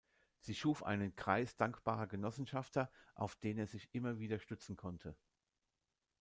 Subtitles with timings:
[0.39, 5.15] Sie schuf einen Kreis dankbarer Genossenschafter, auf den er sich immer wieder stützen konnte.